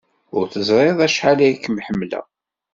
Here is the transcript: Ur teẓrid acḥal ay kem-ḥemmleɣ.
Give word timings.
Ur 0.37 0.45
teẓrid 0.53 0.99
acḥal 1.07 1.39
ay 1.45 1.55
kem-ḥemmleɣ. 1.57 2.25